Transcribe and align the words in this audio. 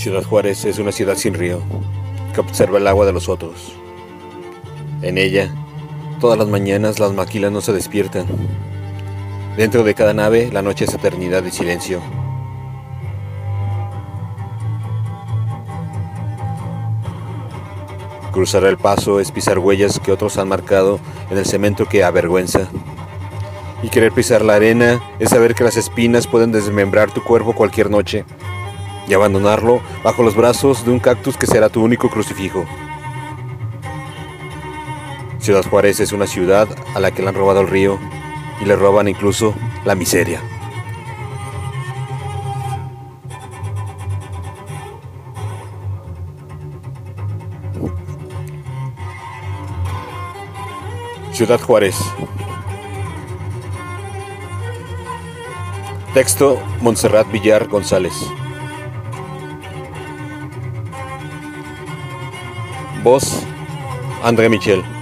Ciudad 0.00 0.24
Juárez 0.24 0.64
es 0.64 0.78
una 0.78 0.92
ciudad 0.92 1.14
sin 1.14 1.34
río, 1.34 1.60
que 2.32 2.40
observa 2.40 2.78
el 2.78 2.86
agua 2.86 3.04
de 3.04 3.12
los 3.12 3.28
otros. 3.28 3.74
En 5.02 5.18
ella, 5.18 5.54
todas 6.20 6.38
las 6.38 6.48
mañanas 6.48 6.98
las 6.98 7.12
maquilas 7.12 7.52
no 7.52 7.60
se 7.60 7.74
despiertan. 7.74 8.24
Dentro 9.58 9.84
de 9.84 9.92
cada 9.92 10.14
nave, 10.14 10.48
la 10.50 10.62
noche 10.62 10.86
es 10.86 10.94
eternidad 10.94 11.44
y 11.44 11.50
silencio. 11.50 12.00
Cruzar 18.32 18.64
el 18.64 18.78
paso 18.78 19.20
es 19.20 19.30
pisar 19.30 19.58
huellas 19.58 20.00
que 20.00 20.12
otros 20.12 20.38
han 20.38 20.48
marcado 20.48 20.98
en 21.30 21.36
el 21.36 21.44
cemento 21.44 21.84
que 21.84 22.04
avergüenza. 22.04 22.70
Y 23.82 23.90
querer 23.90 24.12
pisar 24.12 24.46
la 24.46 24.54
arena 24.54 24.98
es 25.18 25.28
saber 25.28 25.54
que 25.54 25.64
las 25.64 25.76
espinas 25.76 26.26
pueden 26.26 26.52
desmembrar 26.52 27.12
tu 27.12 27.22
cuerpo 27.22 27.52
cualquier 27.52 27.90
noche 27.90 28.24
y 29.10 29.14
abandonarlo 29.14 29.82
bajo 30.04 30.22
los 30.22 30.36
brazos 30.36 30.84
de 30.84 30.92
un 30.92 31.00
cactus 31.00 31.36
que 31.36 31.48
será 31.48 31.68
tu 31.68 31.82
único 31.82 32.08
crucifijo. 32.08 32.64
Ciudad 35.40 35.64
Juárez 35.68 35.98
es 35.98 36.12
una 36.12 36.28
ciudad 36.28 36.68
a 36.94 37.00
la 37.00 37.10
que 37.10 37.20
le 37.22 37.28
han 37.28 37.34
robado 37.34 37.60
el 37.60 37.68
río 37.68 37.98
y 38.60 38.66
le 38.66 38.76
roban 38.76 39.08
incluso 39.08 39.52
la 39.84 39.96
miseria. 39.96 40.40
Ciudad 51.32 51.60
Juárez. 51.60 51.96
Texto 56.14 56.60
Montserrat 56.80 57.28
Villar 57.32 57.66
González. 57.66 58.12
Voz 63.02 63.46
André 64.22 64.48
Michel. 64.48 64.99